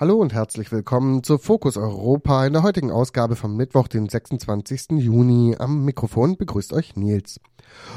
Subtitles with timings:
[0.00, 4.90] Hallo und herzlich willkommen zu Fokus Europa in der heutigen Ausgabe vom Mittwoch, den 26.
[4.92, 5.56] Juni.
[5.58, 7.40] Am Mikrofon begrüßt euch Nils.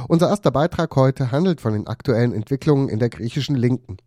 [0.08, 3.98] Unser erster Beitrag heute handelt von den aktuellen Entwicklungen in der griechischen Linken.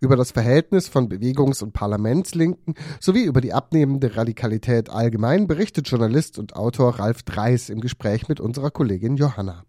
[0.00, 6.38] Über das Verhältnis von Bewegungs- und Parlamentslinken sowie über die abnehmende Radikalität allgemein berichtet Journalist
[6.38, 9.65] und Autor Ralf Dreis im Gespräch mit unserer Kollegin Johanna.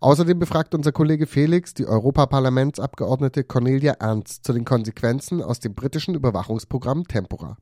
[0.00, 6.14] Außerdem befragt unser Kollege Felix die Europaparlamentsabgeordnete Cornelia Ernst zu den Konsequenzen aus dem britischen
[6.14, 7.56] Überwachungsprogramm Tempora.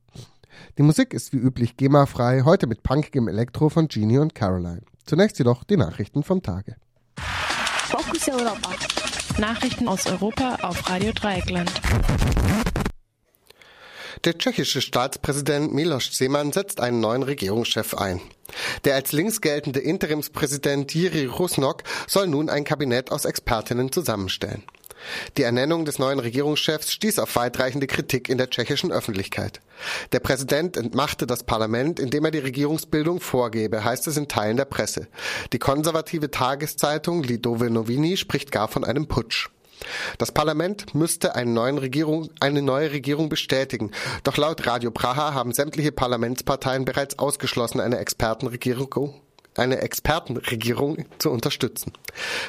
[0.77, 4.81] Die Musik ist wie üblich GEMA-frei, heute mit punkigem Elektro von Genie und Caroline.
[5.05, 6.75] Zunächst jedoch die Nachrichten vom Tage.
[7.17, 8.69] Focus Europa.
[9.37, 11.71] Nachrichten aus Europa auf Radio Dreieckland.
[14.23, 18.21] Der tschechische Staatspräsident Miloš Zeman setzt einen neuen Regierungschef ein.
[18.83, 24.63] Der als links geltende Interimspräsident Jiri Rusnok soll nun ein Kabinett aus Expertinnen zusammenstellen.
[25.37, 29.61] Die Ernennung des neuen Regierungschefs stieß auf weitreichende Kritik in der tschechischen Öffentlichkeit.
[30.11, 34.65] Der Präsident entmachte das Parlament, indem er die Regierungsbildung vorgebe, heißt es in Teilen der
[34.65, 35.07] Presse.
[35.53, 39.49] Die konservative Tageszeitung Lidove Novini spricht gar von einem Putsch.
[40.17, 43.91] Das Parlament müsste eine, Regierung, eine neue Regierung bestätigen.
[44.23, 49.15] Doch laut Radio Praha haben sämtliche Parlamentsparteien bereits ausgeschlossen, eine Expertenregierung
[49.57, 51.93] eine Expertenregierung zu unterstützen.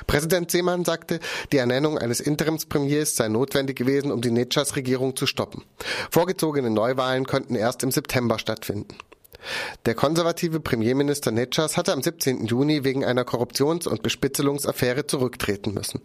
[0.07, 1.21] Präsident Seemann sagte,
[1.53, 5.63] die Ernennung eines Interimspremiers sei notwendig gewesen, um die Netschas-Regierung zu stoppen.
[6.11, 8.97] Vorgezogene Neuwahlen könnten erst im September stattfinden.
[9.87, 12.47] Der konservative Premierminister Netschas hatte am 17.
[12.47, 16.01] Juni wegen einer Korruptions- und Bespitzelungsaffäre zurücktreten müssen.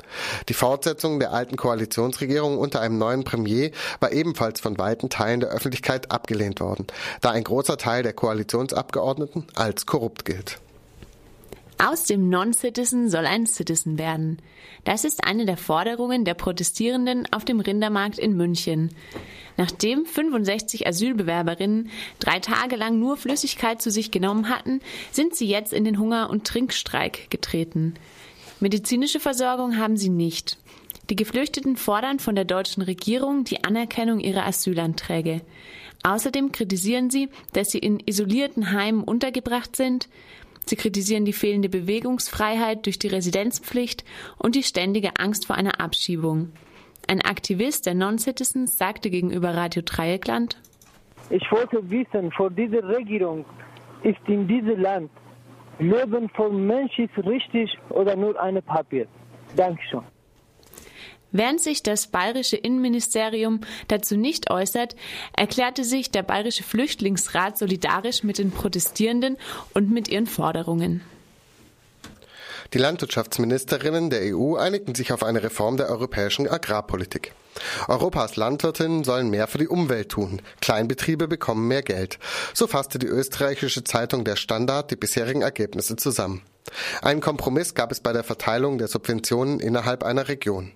[0.50, 5.50] Die Fortsetzung der alten Koalitionsregierung unter einem neuen Premier war ebenfalls von weiten Teilen der
[5.50, 6.88] Öffentlichkeit abgelehnt worden,
[7.22, 10.60] da ein großer Teil der Koalitionsabgeordneten als korrupt gilt.
[11.84, 14.38] Aus dem Non-Citizen soll ein Citizen werden.
[14.84, 18.92] Das ist eine der Forderungen der Protestierenden auf dem Rindermarkt in München.
[19.58, 21.90] Nachdem 65 Asylbewerberinnen
[22.20, 24.80] drei Tage lang nur Flüssigkeit zu sich genommen hatten,
[25.12, 27.96] sind sie jetzt in den Hunger- und Trinkstreik getreten.
[28.60, 30.60] Medizinische Versorgung haben sie nicht.
[31.10, 35.42] Die Geflüchteten fordern von der deutschen Regierung die Anerkennung ihrer Asylanträge.
[36.04, 40.10] Außerdem kritisieren sie, dass sie in isolierten Heimen untergebracht sind,
[40.66, 44.04] Sie kritisieren die fehlende Bewegungsfreiheit durch die Residenzpflicht
[44.38, 46.52] und die ständige Angst vor einer Abschiebung.
[47.08, 50.58] Ein Aktivist der Non-Citizens sagte gegenüber Radio Dreieckland,
[51.30, 53.46] Ich wollte wissen, vor dieser Regierung
[54.04, 55.12] ist in diesem Land
[55.80, 59.08] Leben von Menschen richtig oder nur ein Papier?
[59.56, 60.04] Dankeschön.
[61.32, 64.96] Während sich das bayerische Innenministerium dazu nicht äußert,
[65.36, 69.38] erklärte sich der bayerische Flüchtlingsrat solidarisch mit den Protestierenden
[69.74, 71.02] und mit ihren Forderungen.
[72.74, 77.34] Die Landwirtschaftsministerinnen der EU einigten sich auf eine Reform der europäischen Agrarpolitik.
[77.90, 80.42] Europas Landwirtinnen sollen mehr für die Umwelt tun.
[80.62, 82.18] Kleinbetriebe bekommen mehr Geld.
[82.54, 86.44] So fasste die österreichische Zeitung Der Standard die bisherigen Ergebnisse zusammen.
[87.02, 90.72] Einen Kompromiss gab es bei der Verteilung der Subventionen innerhalb einer Region.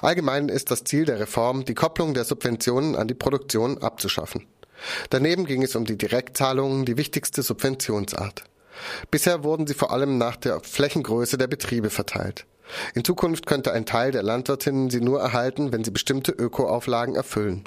[0.00, 4.46] Allgemein ist das Ziel der Reform, die Kopplung der Subventionen an die Produktion abzuschaffen.
[5.10, 8.44] Daneben ging es um die Direktzahlungen, die wichtigste Subventionsart.
[9.10, 12.46] Bisher wurden sie vor allem nach der Flächengröße der Betriebe verteilt.
[12.94, 17.64] In Zukunft könnte ein Teil der Landwirtinnen sie nur erhalten, wenn sie bestimmte Ökoauflagen erfüllen.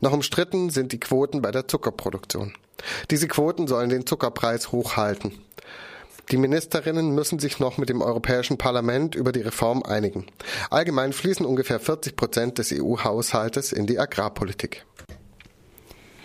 [0.00, 2.52] Noch umstritten sind die Quoten bei der Zuckerproduktion.
[3.10, 5.32] Diese Quoten sollen den Zuckerpreis hochhalten.
[6.32, 10.26] Die Ministerinnen müssen sich noch mit dem Europäischen Parlament über die Reform einigen.
[10.70, 14.84] Allgemein fließen ungefähr 40 Prozent des EU-Haushaltes in die Agrarpolitik.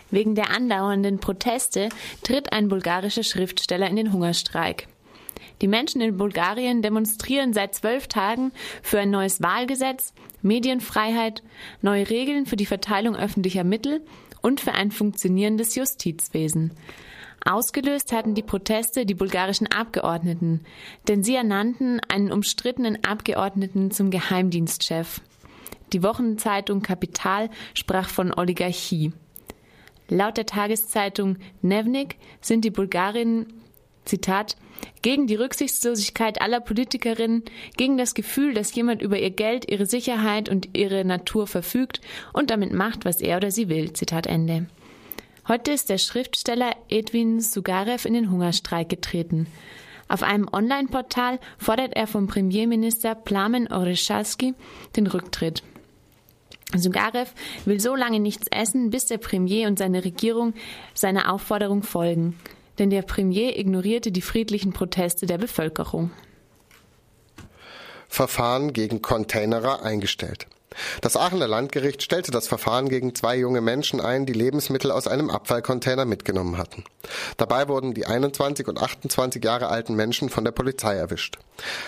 [0.10, 1.90] Wegen der andauernden Proteste
[2.24, 4.88] tritt ein bulgarischer Schriftsteller in den Hungerstreik.
[5.62, 8.52] Die Menschen in Bulgarien demonstrieren seit zwölf Tagen
[8.82, 11.44] für ein neues Wahlgesetz, Medienfreiheit,
[11.82, 14.02] neue Regeln für die Verteilung öffentlicher Mittel
[14.42, 16.72] und für ein funktionierendes Justizwesen.
[17.44, 20.62] Ausgelöst hatten die Proteste die bulgarischen Abgeordneten,
[21.08, 25.22] denn sie ernannten einen umstrittenen Abgeordneten zum Geheimdienstchef.
[25.92, 29.12] Die Wochenzeitung Kapital sprach von Oligarchie.
[30.08, 33.48] Laut der Tageszeitung Nevnik sind die Bulgarinnen
[34.06, 34.58] Zitat,
[35.02, 37.44] gegen die Rücksichtslosigkeit aller Politikerinnen,
[37.78, 42.02] gegen das Gefühl, dass jemand über ihr Geld, ihre Sicherheit und ihre Natur verfügt
[42.34, 43.94] und damit macht, was er oder sie will.
[43.94, 44.68] Zitat Ende.
[45.48, 49.48] Heute ist der Schriftsteller Edwin Sugarev in den Hungerstreik getreten.
[50.08, 54.54] Auf einem Online-Portal fordert er vom Premierminister Plamen Oreschalski
[54.96, 55.64] den Rücktritt.
[56.76, 57.32] Sugarev
[57.66, 60.54] will so lange nichts essen, bis der Premier und seine Regierung
[60.94, 62.38] seiner Aufforderung folgen.
[62.78, 66.12] Denn der Premier ignorierte die friedlichen Proteste der Bevölkerung.
[68.08, 70.46] Verfahren gegen Containerer eingestellt.
[71.02, 75.30] Das Aachener Landgericht stellte das Verfahren gegen zwei junge Menschen ein, die Lebensmittel aus einem
[75.30, 76.84] Abfallcontainer mitgenommen hatten.
[77.38, 81.38] Dabei wurden die 21 und 28 Jahre alten Menschen von der Polizei erwischt.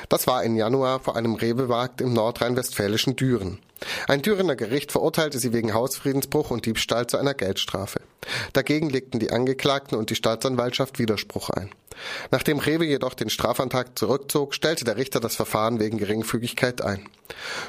[0.09, 3.59] Das war im Januar vor einem Rebemarkt im nordrhein-westfälischen Düren.
[4.07, 8.01] Ein Dürener Gericht verurteilte sie wegen Hausfriedensbruch und Diebstahl zu einer Geldstrafe.
[8.53, 11.69] Dagegen legten die Angeklagten und die Staatsanwaltschaft Widerspruch ein.
[12.31, 17.07] Nachdem Rewe jedoch den Strafantrag zurückzog, stellte der Richter das Verfahren wegen Geringfügigkeit ein.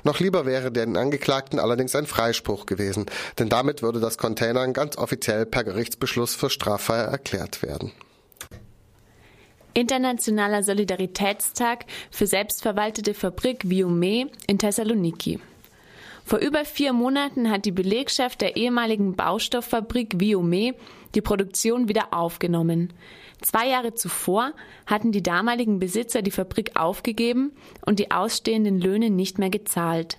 [0.03, 3.07] Noch lieber wäre den Angeklagten allerdings ein Freispruch gewesen,
[3.39, 7.93] denn damit würde das Containern ganz offiziell per Gerichtsbeschluss für straffrei erklärt werden.
[9.75, 15.41] Internationaler Solidaritätstag für selbstverwaltete Fabrik Viome in Thessaloniki.
[16.25, 20.75] Vor über vier Monaten hat die Belegschaft der ehemaligen Baustofffabrik Viome
[21.15, 22.95] die Produktion wieder aufgenommen.
[23.43, 24.53] Zwei Jahre zuvor
[24.87, 27.53] hatten die damaligen Besitzer die Fabrik aufgegeben
[27.85, 30.17] und die ausstehenden Löhne nicht mehr gezahlt.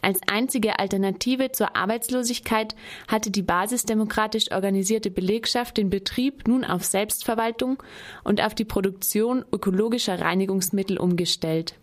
[0.00, 2.76] Als einzige Alternative zur Arbeitslosigkeit
[3.08, 7.82] hatte die basisdemokratisch organisierte Belegschaft den Betrieb nun auf Selbstverwaltung
[8.22, 11.74] und auf die Produktion ökologischer Reinigungsmittel umgestellt.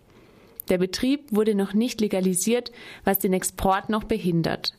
[0.70, 2.72] Der Betrieb wurde noch nicht legalisiert,
[3.04, 4.74] was den Export noch behindert.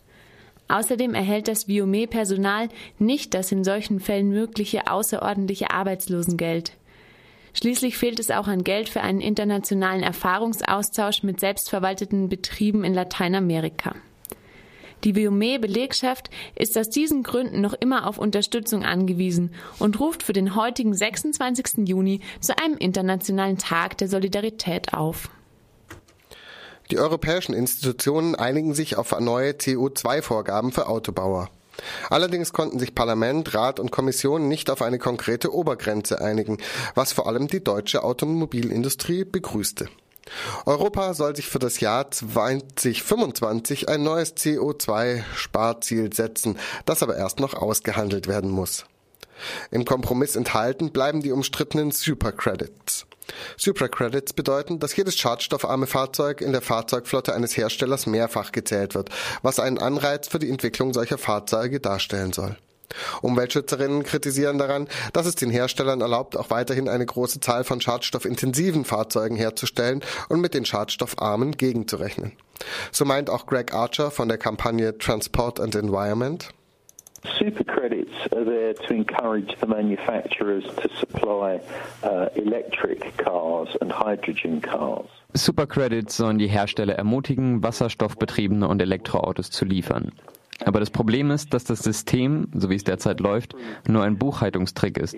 [0.69, 6.73] Außerdem erhält das Viome-Personal nicht das in solchen Fällen mögliche außerordentliche Arbeitslosengeld.
[7.53, 13.95] Schließlich fehlt es auch an Geld für einen internationalen Erfahrungsaustausch mit selbstverwalteten Betrieben in Lateinamerika.
[15.05, 20.57] Die Viome-Belegschaft ist aus diesen Gründen noch immer auf Unterstützung angewiesen und ruft für den
[20.57, 21.87] heutigen 26.
[21.87, 25.29] Juni zu einem internationalen Tag der Solidarität auf.
[26.91, 31.51] Die europäischen Institutionen einigen sich auf neue CO2-Vorgaben für Autobauer.
[32.11, 36.59] Allerdings konnten sich Parlament, Rat und Kommission nicht auf eine konkrete Obergrenze einigen,
[36.95, 39.89] was vor allem die deutsche Automobilindustrie begrüßte.
[40.65, 47.55] Europa soll sich für das Jahr 2025 ein neues CO2-Sparziel setzen, das aber erst noch
[47.55, 48.85] ausgehandelt werden muss.
[49.71, 53.07] Im Kompromiss enthalten bleiben die umstrittenen Supercredits.
[53.57, 59.11] Supercredits bedeuten, dass jedes schadstoffarme Fahrzeug in der Fahrzeugflotte eines Herstellers mehrfach gezählt wird,
[59.43, 62.57] was einen Anreiz für die Entwicklung solcher Fahrzeuge darstellen soll.
[63.23, 68.85] Umweltschützerinnen kritisieren daran, dass es den Herstellern erlaubt, auch weiterhin eine große Zahl von schadstoffintensiven
[68.85, 72.33] Fahrzeugen herzustellen und mit den schadstoffarmen gegenzurechnen.
[72.93, 76.51] So meint auch Greg Archer von der Kampagne Transport and Environment.
[77.39, 81.61] Super credits are there to encourage the manufacturers to supply
[82.03, 85.09] uh, electric cars and hydrogen cars.
[85.35, 90.13] Supercredits sollen die Hersteller ermutigen, wasserstoffbetriebene und Elektroautos zu liefern.
[90.65, 93.55] Aber das Problem ist, dass das System, so wie es derzeit läuft,
[93.89, 95.17] nur ein Buchhaltungstrick ist.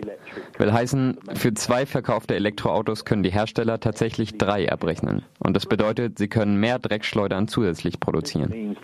[0.59, 5.23] Will heißen, für zwei verkaufte Elektroautos können die Hersteller tatsächlich drei abrechnen.
[5.39, 8.77] Und das bedeutet, sie können mehr Dreckschleudern zusätzlich produzieren.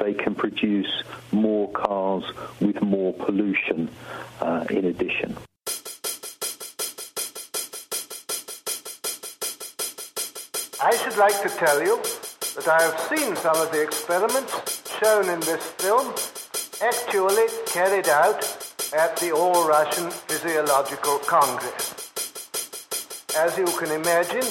[10.84, 11.96] I should like to tell you
[12.56, 16.12] that I have seen some of the experiments shown in this film
[16.82, 18.43] actually carried out
[18.93, 22.10] at the All Russian Physiological Congress.
[23.36, 24.43] As you can imagine,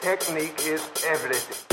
[0.00, 1.65] technique is everything.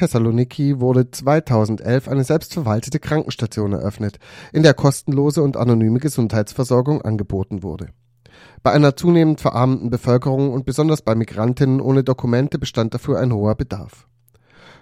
[0.00, 4.18] Thessaloniki wurde 2011 eine selbstverwaltete Krankenstation eröffnet,
[4.50, 7.88] in der kostenlose und anonyme Gesundheitsversorgung angeboten wurde.
[8.62, 13.56] Bei einer zunehmend verarmten Bevölkerung und besonders bei Migrantinnen ohne Dokumente bestand dafür ein hoher
[13.56, 14.08] Bedarf.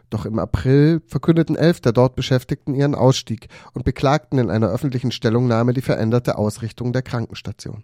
[0.09, 5.11] Doch im April verkündeten elf der dort Beschäftigten ihren Ausstieg und beklagten in einer öffentlichen
[5.11, 7.83] Stellungnahme die veränderte Ausrichtung der Krankenstation.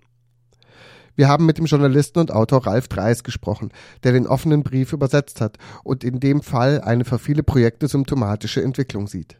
[1.17, 3.71] Wir haben mit dem Journalisten und Autor Ralf Dreis gesprochen,
[4.03, 8.63] der den offenen Brief übersetzt hat und in dem Fall eine für viele Projekte symptomatische
[8.63, 9.37] Entwicklung sieht.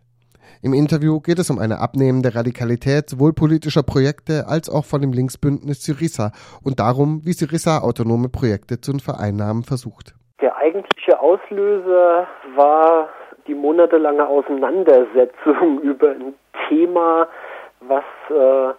[0.63, 5.13] Im Interview geht es um eine abnehmende Radikalität sowohl politischer Projekte als auch von dem
[5.13, 6.31] Linksbündnis Syriza
[6.63, 10.15] und darum, wie Syriza autonome Projekte zu vereinnahmen versucht.
[10.41, 13.09] Der eigentliche Auslöser war
[13.49, 16.35] die monatelange Auseinandersetzung über ein
[16.69, 17.27] Thema,
[17.81, 18.75] was äh,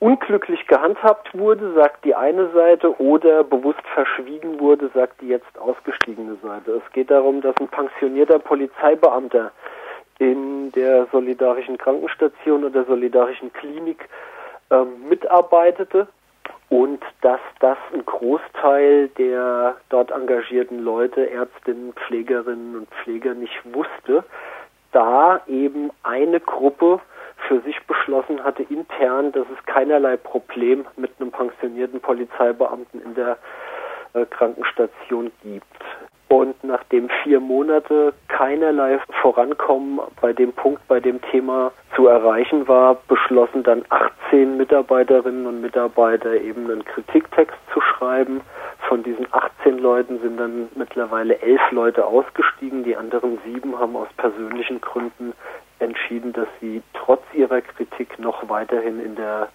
[0.00, 6.36] unglücklich gehandhabt wurde, sagt die eine Seite, oder bewusst verschwiegen wurde, sagt die jetzt ausgestiegene
[6.42, 6.80] Seite.
[6.84, 9.50] Es geht darum, dass ein pensionierter Polizeibeamter
[10.18, 14.08] in der solidarischen Krankenstation oder solidarischen Klinik
[14.70, 16.06] ähm, mitarbeitete
[16.68, 24.24] und dass das ein Großteil der dort engagierten Leute, Ärztinnen, Pflegerinnen und Pfleger nicht wusste,
[24.92, 27.00] da eben eine Gruppe
[27.46, 33.38] für sich beschlossen hatte intern, dass es keinerlei Problem mit einem pensionierten Polizeibeamten in der
[34.14, 35.64] äh, Krankenstation gibt.
[36.28, 42.98] Und nachdem vier Monate keinerlei Vorankommen bei dem Punkt, bei dem Thema zu erreichen war,
[43.08, 48.42] beschlossen dann 18 Mitarbeiterinnen und Mitarbeiter eben einen Kritiktext zu schreiben.
[48.88, 52.84] Von diesen 18 Leuten sind dann mittlerweile elf Leute ausgestiegen.
[52.84, 55.32] Die anderen sieben haben aus persönlichen Gründen
[55.80, 59.48] entschieden, dass sie trotz ihrer Kritik noch weiterhin in der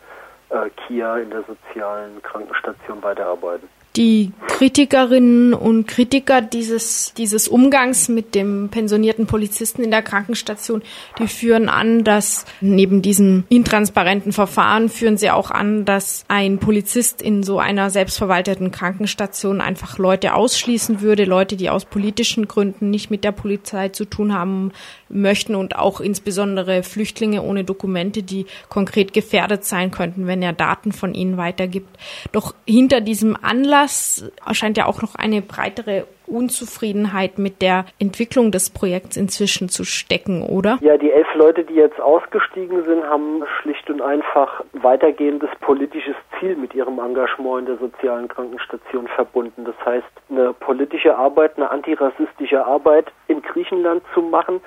[0.49, 3.67] äh, KIA, in der sozialen Krankenstation weiterarbeiten.
[3.95, 10.81] Die Kritikerinnen und Kritiker dieses, dieses Umgangs mit dem pensionierten Polizisten in der Krankenstation,
[11.19, 17.21] die führen an, dass neben diesem intransparenten Verfahren führen sie auch an, dass ein Polizist
[17.21, 23.11] in so einer selbstverwalteten Krankenstation einfach Leute ausschließen würde, Leute, die aus politischen Gründen nicht
[23.11, 24.71] mit der Polizei zu tun haben
[25.09, 30.91] möchten und auch insbesondere Flüchtlinge ohne Dokumente, die konkret gefährdet sein könnten, wenn er Daten
[30.91, 31.97] von ihnen weitergibt.
[32.31, 38.51] Doch hinter diesem Anlass das scheint ja auch noch eine breitere Unzufriedenheit mit der Entwicklung
[38.51, 40.77] des Projekts inzwischen zu stecken, oder?
[40.81, 46.55] Ja, die elf Leute, die jetzt ausgestiegen sind, haben schlicht und einfach weitergehendes politisches Ziel
[46.55, 49.65] mit ihrem Engagement in der sozialen Krankenstation verbunden.
[49.65, 54.61] Das heißt, eine politische Arbeit, eine antirassistische Arbeit in Griechenland zu machen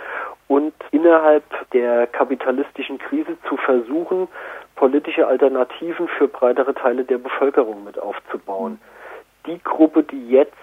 [0.49, 1.43] und innerhalb
[1.73, 4.29] der kapitalistischen Krise zu versuchen,
[4.75, 8.73] politische Alternativen für breitere Teile der Bevölkerung mit aufzubauen.
[8.73, 8.97] Mhm
[9.47, 10.55] die Gruppe, die jetzt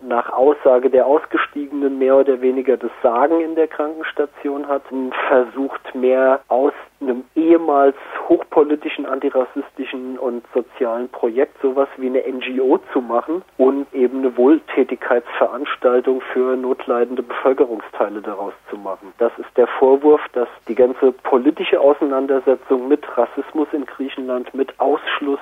[0.00, 4.82] nach Aussage der Ausgestiegenen mehr oder weniger das Sagen in der Krankenstation hat,
[5.28, 7.96] versucht mehr aus einem ehemals
[8.28, 16.20] hochpolitischen, antirassistischen und sozialen Projekt sowas wie eine NGO zu machen und eben eine Wohltätigkeitsveranstaltung
[16.32, 19.12] für notleidende Bevölkerungsteile daraus zu machen.
[19.18, 25.40] Das ist der Vorwurf, dass die ganze politische Auseinandersetzung mit Rassismus in Griechenland, mit Ausschluss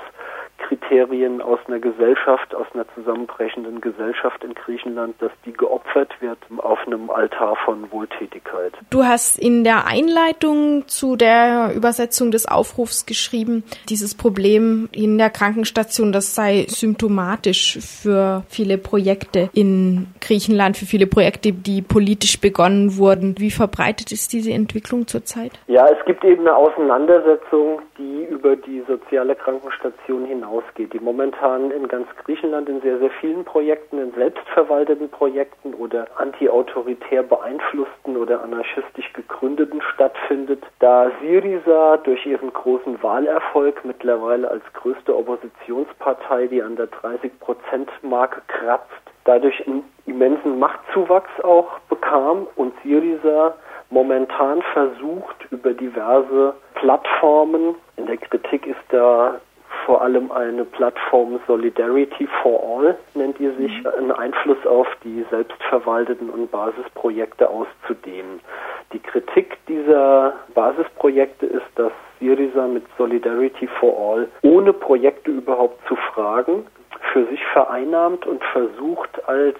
[0.92, 6.78] Kriterien aus einer Gesellschaft, aus einer zusammenbrechenden Gesellschaft in Griechenland, dass die geopfert wird auf
[6.86, 8.74] einem Altar von Wohltätigkeit.
[8.90, 15.30] Du hast in der Einleitung zu der Übersetzung des Aufrufs geschrieben, dieses Problem in der
[15.30, 22.98] Krankenstation, das sei symptomatisch für viele Projekte in Griechenland, für viele Projekte, die politisch begonnen
[22.98, 23.34] wurden.
[23.38, 25.52] Wie verbreitet ist diese Entwicklung zurzeit?
[25.68, 31.70] Ja, es gibt eben eine Auseinandersetzung, die über die soziale Krankenstation hinaus ausgeht, die momentan
[31.70, 38.42] in ganz Griechenland in sehr, sehr vielen Projekten, in selbstverwalteten Projekten oder antiautoritär beeinflussten oder
[38.42, 46.76] anarchistisch gegründeten stattfindet, da Syriza durch ihren großen Wahlerfolg mittlerweile als größte Oppositionspartei, die an
[46.76, 48.90] der 30-Prozent-Marke kratzt,
[49.24, 53.54] dadurch einen immensen Machtzuwachs auch bekam und Syriza
[53.90, 59.40] momentan versucht, über diverse Plattformen, in der Kritik ist da
[59.84, 63.90] vor allem eine Plattform Solidarity for All, nennt ihr sich, mhm.
[63.98, 68.40] einen Einfluss auf die selbstverwalteten und Basisprojekte auszudehnen.
[68.92, 75.96] Die Kritik dieser Basisprojekte ist, dass Syriza mit Solidarity for All ohne Projekte überhaupt zu
[75.96, 76.66] fragen,
[77.12, 79.56] für sich vereinnahmt und versucht als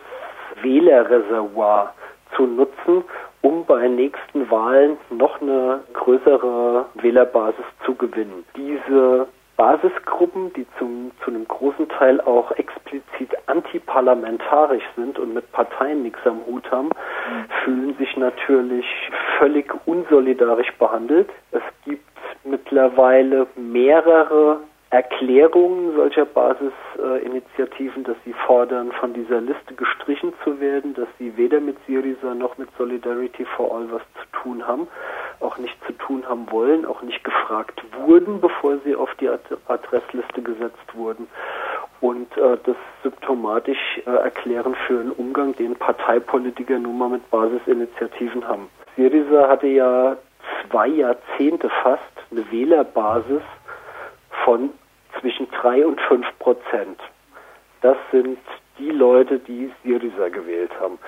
[0.63, 1.93] Wählerreservoir
[2.37, 3.05] zu nutzen,
[3.43, 8.45] um bei nächsten Wahlen noch eine größere Wählerbasis zu gewinnen.
[8.57, 15.51] Diese Basisgruppen, die zum, zu einem großen Teil auch explizit anti antiparlamentarisch sind und mit
[15.53, 16.91] Parteien nichts am Hut haben,
[17.65, 18.87] fühlen sich natürlich
[19.39, 21.31] völlig unsolidarisch behandelt.
[21.53, 22.03] Es gibt
[22.45, 24.61] mittlerweile mehrere
[24.93, 31.61] Erklärungen solcher Basisinitiativen, dass sie fordern, von dieser Liste gestrichen zu werden, dass sie weder
[31.61, 34.87] mit Syriza noch mit Solidarity for All was zu tun haben,
[35.43, 40.43] auch nicht zu tun haben wollen, auch nicht gefragt wurden, bevor sie auf die Adressliste
[40.43, 41.29] gesetzt wurden.
[42.01, 48.47] Und äh, das symptomatisch äh, erklären für einen Umgang, den Parteipolitiker nun mal mit Basisinitiativen
[48.47, 48.69] haben.
[48.97, 50.17] Syriza hatte ja
[50.69, 53.43] zwei Jahrzehnte fast eine Wählerbasis
[54.45, 54.71] von
[55.21, 56.99] zwischen drei und fünf Prozent.
[57.83, 58.39] Das sind
[58.79, 60.99] die Leute, die Syriza gewählt haben.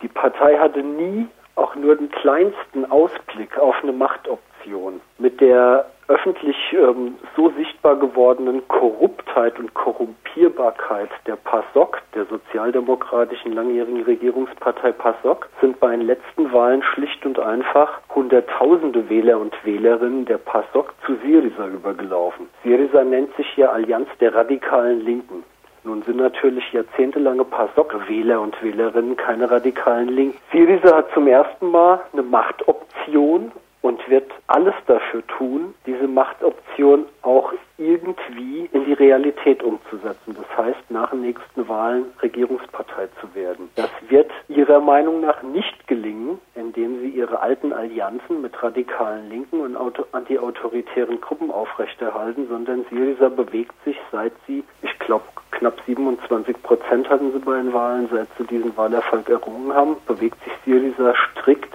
[0.00, 1.26] Die Partei hatte nie
[1.58, 5.00] auch nur den kleinsten Ausblick auf eine Machtoption.
[5.18, 14.02] Mit der öffentlich ähm, so sichtbar gewordenen Korruptheit und Korrumpierbarkeit der PASOK, der sozialdemokratischen langjährigen
[14.02, 20.38] Regierungspartei PASOK, sind bei den letzten Wahlen schlicht und einfach Hunderttausende Wähler und Wählerinnen der
[20.38, 22.48] PASOK zu Syriza übergelaufen.
[22.64, 25.44] Syriza nennt sich hier Allianz der radikalen Linken.
[25.84, 30.38] Nun sind natürlich jahrzehntelange PASOK-Wähler und Wählerinnen keine radikalen Linken.
[30.52, 37.52] Syriza hat zum ersten Mal eine Machtoption und wird alles dafür tun, diese Machtoption auch
[37.78, 40.36] irgendwie in die Realität umzusetzen.
[40.36, 43.68] Das heißt, nach den nächsten Wahlen Regierungspartei zu werden.
[43.76, 49.60] Das wird ihrer Meinung nach nicht gelingen, indem sie ihre alten Allianzen mit radikalen Linken
[49.60, 49.76] und
[50.12, 57.32] antiautoritären Gruppen aufrechterhalten, sondern Syriza bewegt sich, seit sie, ich glaube, knapp 27 Prozent hatten
[57.32, 61.72] sie bei den Wahlen, seit sie diesen Wahlerfolg errungen haben, bewegt sich Syriza strikt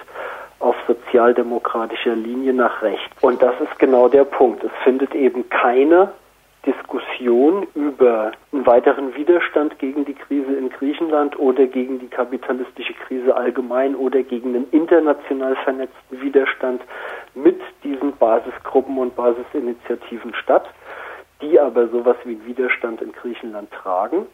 [0.63, 3.11] auf sozialdemokratischer Linie nach rechts.
[3.21, 4.63] Und das ist genau der Punkt.
[4.63, 6.13] Es findet eben keine
[6.65, 13.35] Diskussion über einen weiteren Widerstand gegen die Krise in Griechenland oder gegen die kapitalistische Krise
[13.35, 16.81] allgemein oder gegen einen international vernetzten Widerstand
[17.35, 20.69] mit diesen Basisgruppen und Basisinitiativen statt,
[21.41, 24.25] die aber sowas wie Widerstand in Griechenland tragen,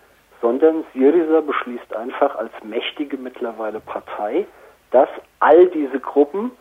[0.41, 4.45] sondern Syriza beschließt einfach als mächtige mittlerweile Partei,
[4.91, 6.51] dass all diese Gruppen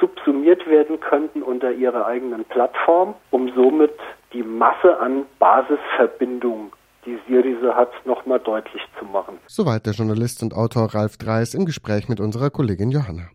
[0.00, 3.92] subsumiert werden könnten unter ihrer eigenen Plattform, um somit
[4.32, 6.72] die Masse an Basisverbindungen,
[7.06, 9.38] die Syriza hat, nochmal deutlich zu machen.
[9.46, 13.28] Soweit der Journalist und Autor Ralf Dreis im Gespräch mit unserer Kollegin Johanna.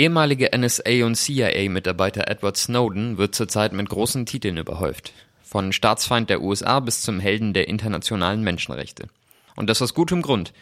[0.00, 5.12] Ehemalige NSA- und CIA-Mitarbeiter Edward Snowden wird zurzeit mit großen Titeln überhäuft.
[5.42, 9.08] Von Staatsfeind der USA bis zum Helden der internationalen Menschenrechte.
[9.56, 10.54] Und das aus gutem Grund.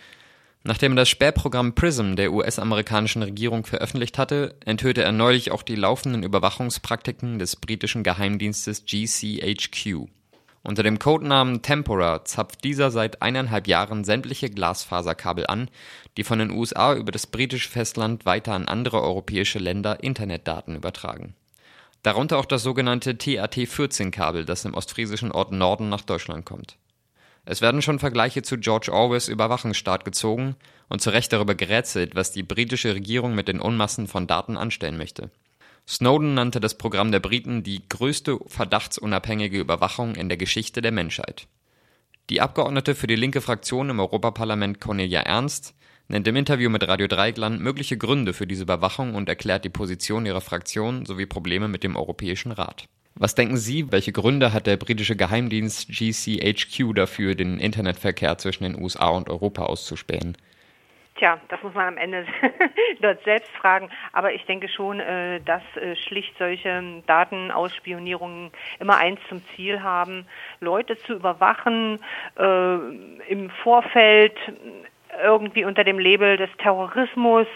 [0.64, 5.76] Nachdem er das Sperrprogramm PRISM der US-amerikanischen Regierung veröffentlicht hatte, enthüllte er neulich auch die
[5.76, 10.08] laufenden Überwachungspraktiken des britischen Geheimdienstes GCHQ.
[10.68, 15.70] Unter dem Codenamen Tempora zapft dieser seit eineinhalb Jahren sämtliche Glasfaserkabel an,
[16.18, 21.34] die von den USA über das britische Festland weiter an andere europäische Länder Internetdaten übertragen.
[22.02, 26.76] Darunter auch das sogenannte TAT-14-Kabel, das im ostfriesischen Ort Norden nach Deutschland kommt.
[27.46, 30.54] Es werden schon Vergleiche zu George Orwells Überwachungsstaat gezogen
[30.90, 34.98] und zu Recht darüber gerätselt, was die britische Regierung mit den Unmassen von Daten anstellen
[34.98, 35.30] möchte.
[35.88, 41.48] Snowden nannte das Programm der Briten die größte verdachtsunabhängige Überwachung in der Geschichte der Menschheit.
[42.28, 45.74] Die Abgeordnete für die linke Fraktion im Europaparlament Cornelia Ernst
[46.08, 50.26] nennt im Interview mit Radio Dreigland mögliche Gründe für diese Überwachung und erklärt die Position
[50.26, 52.84] ihrer Fraktion sowie Probleme mit dem Europäischen Rat.
[53.14, 58.78] Was denken Sie, welche Gründe hat der britische Geheimdienst GCHQ dafür, den Internetverkehr zwischen den
[58.78, 60.36] USA und Europa auszuspähen?
[61.18, 62.24] Tja, das muss man am Ende
[63.00, 63.90] dort selbst fragen.
[64.12, 70.26] Aber ich denke schon, äh, dass äh, schlicht solche Datenausspionierungen immer eins zum Ziel haben,
[70.60, 71.98] Leute zu überwachen,
[72.38, 72.74] äh,
[73.28, 74.36] im Vorfeld
[75.20, 77.48] irgendwie unter dem Label des Terrorismus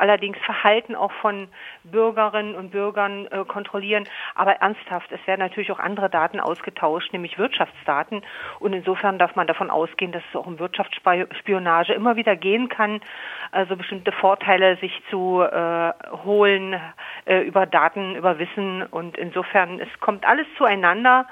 [0.00, 1.48] allerdings Verhalten auch von
[1.84, 4.04] Bürgerinnen und Bürgern äh, kontrollieren.
[4.34, 8.22] Aber ernsthaft, es werden natürlich auch andere Daten ausgetauscht, nämlich Wirtschaftsdaten.
[8.58, 13.00] Und insofern darf man davon ausgehen, dass es auch um Wirtschaftsspionage immer wieder gehen kann,
[13.52, 15.92] also bestimmte Vorteile sich zu äh,
[16.24, 16.80] holen
[17.26, 18.82] äh, über Daten, über Wissen.
[18.82, 21.26] Und insofern, es kommt alles zueinander.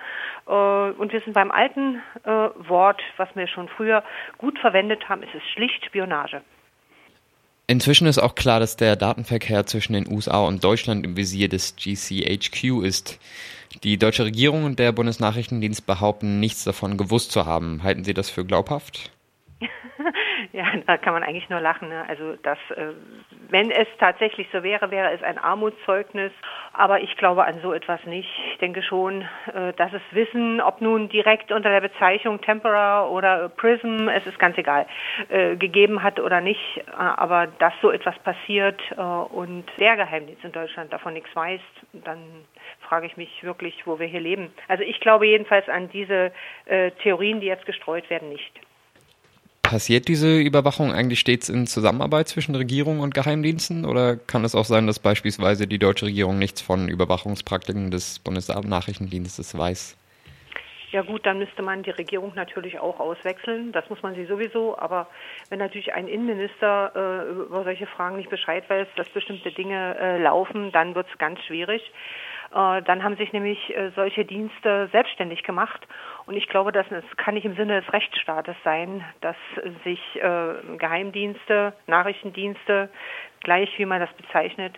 [0.47, 2.31] Äh, und wir sind beim alten äh,
[2.69, 4.03] Wort, was wir schon früher
[4.37, 6.43] gut verwendet haben, es ist schlicht Spionage.
[7.71, 11.77] Inzwischen ist auch klar, dass der Datenverkehr zwischen den USA und Deutschland im Visier des
[11.77, 13.19] GCHQ ist.
[13.83, 17.83] Die deutsche Regierung und der Bundesnachrichtendienst behaupten, nichts davon gewusst zu haben.
[17.83, 19.11] Halten Sie das für glaubhaft?
[20.53, 21.89] ja, da kann man eigentlich nur lachen.
[21.89, 22.05] Ne?
[22.09, 22.93] Also das, äh,
[23.51, 26.33] wenn es tatsächlich so wäre, wäre es ein Armutszeugnis.
[26.73, 28.29] Aber ich glaube an so etwas nicht.
[28.53, 33.49] Ich denke schon, äh, dass es Wissen, ob nun direkt unter der Bezeichnung Tempera oder
[33.49, 34.87] Prism, es ist ganz egal,
[35.29, 36.79] äh, gegeben hat oder nicht.
[36.79, 41.61] Äh, aber dass so etwas passiert äh, und der Geheimdienst in Deutschland davon nichts weiß,
[41.93, 42.19] dann
[42.81, 44.53] frage ich mich wirklich, wo wir hier leben.
[44.69, 46.33] Also ich glaube jedenfalls an diese
[46.67, 48.61] äh, Theorien, die jetzt gestreut werden, nicht.
[49.69, 54.65] Passiert diese Überwachung eigentlich stets in Zusammenarbeit zwischen Regierung und Geheimdiensten oder kann es auch
[54.65, 59.99] sein, dass beispielsweise die deutsche Regierung nichts von Überwachungspraktiken des Bundesnachrichtendienstes weiß?
[60.91, 63.73] Ja gut, dann müsste man die Regierung natürlich auch auswechseln.
[63.73, 64.79] Das muss man sie sowieso.
[64.79, 65.07] Aber
[65.51, 70.23] wenn natürlich ein Innenminister äh, über solche Fragen nicht Bescheid weiß, dass bestimmte Dinge äh,
[70.23, 71.83] laufen, dann wird es ganz schwierig.
[72.55, 75.87] Äh, dann haben sich nämlich äh, solche Dienste selbstständig gemacht.
[76.27, 79.37] Und ich glaube, das kann nicht im Sinne des Rechtsstaates sein, dass
[79.85, 82.91] sich äh, Geheimdienste, Nachrichtendienste,
[83.43, 84.75] gleich wie man das bezeichnet,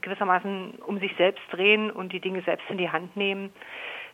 [0.00, 3.52] gewissermaßen um sich selbst drehen und die Dinge selbst in die Hand nehmen.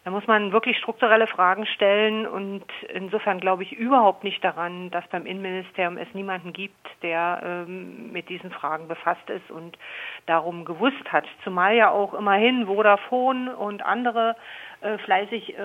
[0.05, 2.63] Da muss man wirklich strukturelle Fragen stellen und
[2.93, 8.29] insofern glaube ich überhaupt nicht daran, dass beim Innenministerium es niemanden gibt, der ähm, mit
[8.29, 9.79] diesen Fragen befasst ist und
[10.27, 11.25] darum gewusst hat.
[11.43, 14.37] Zumal ja auch immerhin Vodafone und andere
[14.83, 15.63] äh, fleißig äh,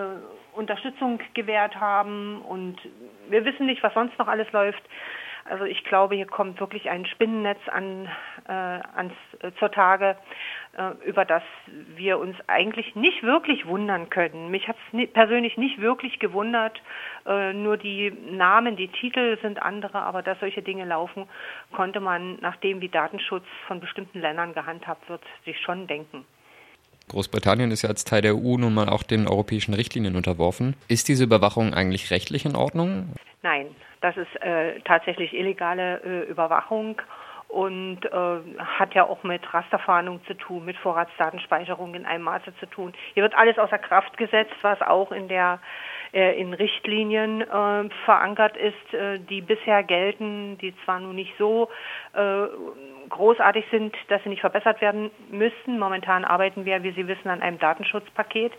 [0.54, 2.78] Unterstützung gewährt haben und
[3.28, 4.82] wir wissen nicht, was sonst noch alles läuft.
[5.49, 8.08] Also ich glaube, hier kommt wirklich ein Spinnennetz an,
[8.47, 10.15] äh, ans, äh, zur Tage,
[11.05, 11.43] über das
[11.95, 14.49] wir uns eigentlich nicht wirklich wundern können.
[14.49, 16.79] Mich hat es persönlich nicht wirklich gewundert.
[17.25, 21.27] Äh, nur die Namen, die Titel sind andere, aber dass solche Dinge laufen,
[21.73, 26.25] konnte man, nachdem wie Datenschutz von bestimmten Ländern gehandhabt wird, sich schon denken.
[27.10, 30.75] Großbritannien ist ja als Teil der EU nun mal auch den europäischen Richtlinien unterworfen.
[30.88, 33.15] Ist diese Überwachung eigentlich rechtlich in Ordnung?
[33.41, 33.67] Nein,
[34.01, 37.01] das ist äh, tatsächlich illegale äh, Überwachung
[37.49, 42.67] und äh, hat ja auch mit Rasterfahndung zu tun, mit Vorratsdatenspeicherung in einem Maße zu
[42.67, 42.93] tun.
[43.15, 45.59] Hier wird alles außer Kraft gesetzt, was auch in der
[46.13, 51.69] äh, in Richtlinien äh, verankert ist, äh, die bisher gelten, die zwar nun nicht so
[52.13, 52.47] äh,
[53.09, 55.79] großartig sind, dass sie nicht verbessert werden müssten.
[55.79, 58.53] Momentan arbeiten wir, wie Sie wissen, an einem Datenschutzpaket.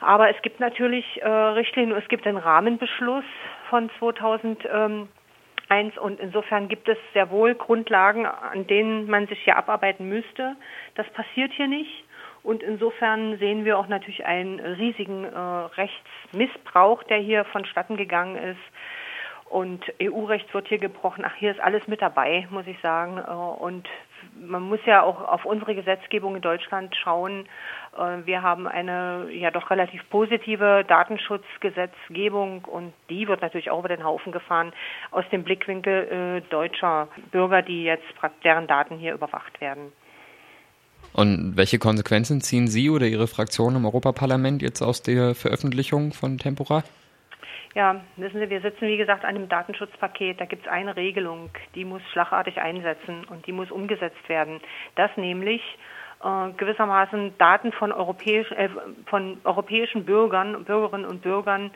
[0.00, 3.24] Aber es gibt natürlich äh, Richtlinien, es gibt einen Rahmenbeschluss
[3.68, 3.88] von
[5.70, 10.56] 2001 und insofern gibt es sehr wohl Grundlagen, an denen man sich hier abarbeiten müsste.
[10.96, 12.04] Das passiert hier nicht.
[12.42, 18.60] Und insofern sehen wir auch natürlich einen riesigen äh, Rechtsmissbrauch, der hier vonstatten gegangen ist.
[19.50, 21.24] Und EU-Recht wird hier gebrochen.
[21.26, 23.18] Ach, hier ist alles mit dabei, muss ich sagen.
[23.18, 23.88] Äh, und
[24.38, 27.46] man muss ja auch auf unsere Gesetzgebung in Deutschland schauen.
[27.98, 33.88] Äh, wir haben eine ja doch relativ positive Datenschutzgesetzgebung und die wird natürlich auch über
[33.88, 34.72] den Haufen gefahren
[35.10, 38.04] aus dem Blickwinkel äh, deutscher Bürger, die jetzt
[38.44, 39.90] deren Daten hier überwacht werden.
[41.12, 46.38] Und welche Konsequenzen ziehen Sie oder Ihre Fraktion im Europaparlament jetzt aus der Veröffentlichung von
[46.38, 46.84] Tempora?
[47.74, 50.40] Ja, wissen Sie, wir sitzen wie gesagt an dem Datenschutzpaket.
[50.40, 54.60] Da gibt es eine Regelung, die muss schlagartig einsetzen und die muss umgesetzt werden.
[54.96, 55.62] Dass nämlich
[56.24, 58.68] äh, gewissermaßen Daten von, europäisch, äh,
[59.06, 61.70] von europäischen Bürgern, Bürgerinnen und Bürgern,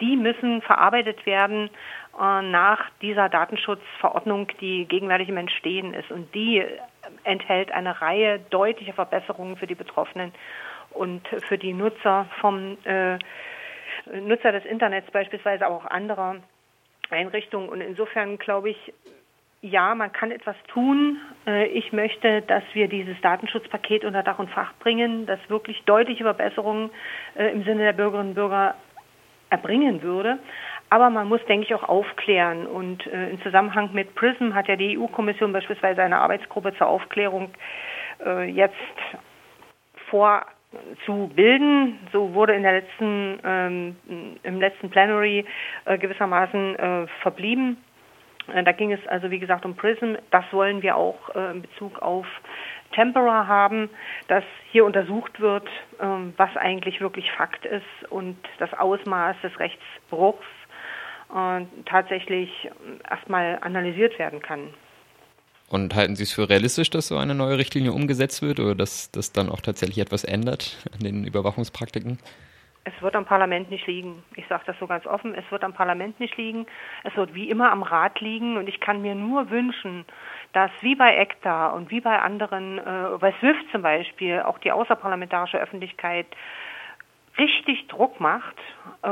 [0.00, 1.70] die müssen verarbeitet werden
[2.18, 6.12] äh, nach dieser Datenschutzverordnung, die gegenwärtig im Entstehen ist.
[6.12, 6.64] Und die
[7.24, 10.32] enthält eine Reihe deutlicher Verbesserungen für die Betroffenen
[10.90, 13.18] und für die Nutzer vom äh,
[14.12, 16.36] Nutzer des Internets beispielsweise, aber auch anderer
[17.10, 17.68] Einrichtungen.
[17.68, 18.92] Und insofern glaube ich,
[19.64, 21.18] ja, man kann etwas tun.
[21.46, 26.24] Äh, ich möchte, dass wir dieses Datenschutzpaket unter Dach und Fach bringen, das wirklich deutliche
[26.24, 26.90] Verbesserungen
[27.34, 28.74] äh, im Sinne der Bürgerinnen und Bürger
[29.48, 30.38] erbringen würde.
[30.90, 32.66] Aber man muss, denke ich, auch aufklären.
[32.66, 37.50] Und äh, im Zusammenhang mit PRISM hat ja die EU-Kommission beispielsweise eine Arbeitsgruppe zur Aufklärung
[38.46, 38.76] jetzt
[40.08, 40.46] vor
[41.06, 41.98] zu bilden.
[42.12, 43.96] So wurde in der letzten, ähm,
[44.42, 45.44] im letzten Plenary
[45.84, 47.76] äh, gewissermaßen äh, verblieben.
[48.52, 50.16] Äh, da ging es also, wie gesagt, um PRISM.
[50.30, 52.26] Das wollen wir auch äh, in Bezug auf
[52.92, 53.90] Tempera haben,
[54.28, 55.68] dass hier untersucht wird,
[56.00, 60.46] ähm, was eigentlich wirklich Fakt ist und das Ausmaß des Rechtsbruchs
[61.34, 62.70] äh, tatsächlich
[63.08, 64.72] erstmal analysiert werden kann.
[65.68, 69.10] Und halten Sie es für realistisch, dass so eine neue Richtlinie umgesetzt wird oder dass
[69.10, 72.18] das dann auch tatsächlich etwas ändert an den Überwachungspraktiken?
[72.84, 74.22] Es wird am Parlament nicht liegen.
[74.36, 75.34] Ich sage das so ganz offen.
[75.34, 76.66] Es wird am Parlament nicht liegen.
[77.02, 78.58] Es wird wie immer am Rat liegen.
[78.58, 80.04] Und ich kann mir nur wünschen,
[80.52, 84.70] dass wie bei ECTA und wie bei anderen, äh, bei SWIFT zum Beispiel, auch die
[84.70, 86.26] außerparlamentarische Öffentlichkeit
[87.38, 88.54] richtig Druck macht,
[89.02, 89.08] äh,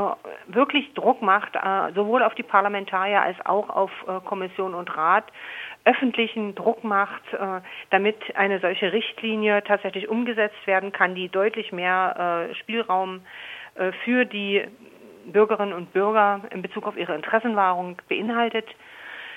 [0.47, 5.25] wirklich Druck macht, äh, sowohl auf die Parlamentarier als auch auf äh, Kommission und Rat,
[5.85, 12.49] öffentlichen Druck macht, äh, damit eine solche Richtlinie tatsächlich umgesetzt werden kann, die deutlich mehr
[12.49, 13.21] äh, Spielraum
[13.75, 14.63] äh, für die
[15.25, 18.65] Bürgerinnen und Bürger in Bezug auf ihre Interessenwahrung beinhaltet.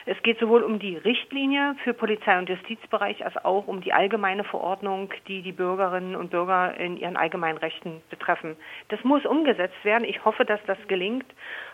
[0.09, 4.45] Es geht sowohl um die Richtlinie für Polizei- und Justizbereich als auch um die allgemeine
[4.45, 8.57] Verordnung, die die Bürgerinnen und Bürger in ihren allgemeinen Rechten betreffen.
[8.89, 10.05] Das muss umgesetzt werden.
[10.05, 11.27] Ich hoffe, dass das gelingt.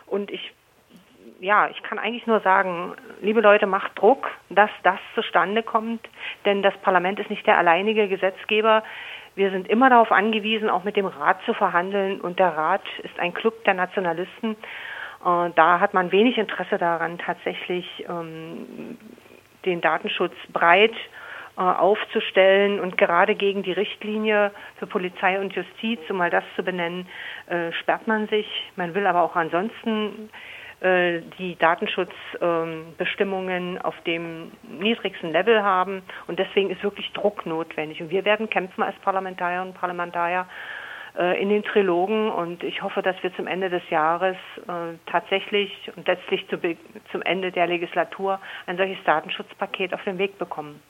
[0.07, 0.51] Und ich,
[1.43, 6.07] ja, ich kann eigentlich nur sagen, liebe Leute, macht Druck, dass das zustande kommt.
[6.45, 8.83] Denn das Parlament ist nicht der alleinige Gesetzgeber.
[9.35, 12.21] Wir sind immer darauf angewiesen, auch mit dem Rat zu verhandeln.
[12.21, 14.55] Und der Rat ist ein Club der Nationalisten.
[15.21, 18.97] Da hat man wenig Interesse daran, tatsächlich ähm,
[19.65, 20.93] den Datenschutz breit
[21.57, 26.63] äh, aufzustellen und gerade gegen die Richtlinie für Polizei und Justiz, um mal das zu
[26.63, 27.07] benennen,
[27.47, 28.47] äh, sperrt man sich.
[28.75, 30.29] Man will aber auch ansonsten
[30.83, 38.01] die Datenschutzbestimmungen auf dem niedrigsten Level haben und deswegen ist wirklich Druck notwendig.
[38.01, 40.45] Und wir werden kämpfen als Parlamentarierinnen und Parlamentarier
[41.17, 44.35] äh, in den Trilogen und ich hoffe, dass wir zum Ende des Jahres
[44.67, 46.57] äh, tatsächlich und letztlich zu,
[47.11, 50.81] zum Ende der Legislatur ein solches Datenschutzpaket auf den Weg bekommen.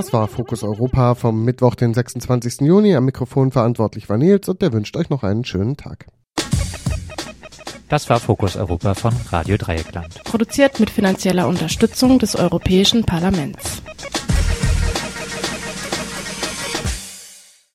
[0.00, 2.62] Das war Fokus Europa vom Mittwoch, den 26.
[2.62, 2.96] Juni.
[2.96, 6.06] Am Mikrofon verantwortlich war Nils und der wünscht euch noch einen schönen Tag.
[7.90, 10.24] Das war Fokus Europa von Radio Dreieckland.
[10.24, 13.82] Produziert mit finanzieller Unterstützung des Europäischen Parlaments.